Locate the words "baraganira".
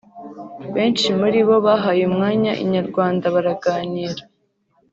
3.35-4.23